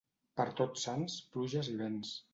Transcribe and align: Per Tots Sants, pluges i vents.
Per 0.39 0.45
Tots 0.61 0.87
Sants, 0.87 1.19
pluges 1.37 1.71
i 1.75 1.81
vents. 1.85 2.19